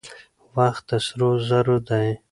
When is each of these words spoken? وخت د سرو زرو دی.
وخت 0.57 0.83
د 0.89 0.91
سرو 1.05 1.31
زرو 1.47 1.77
دی. 1.87 2.07